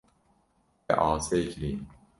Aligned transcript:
Te 0.85 0.93
asê 1.11 1.39
kiriye. 1.51 1.81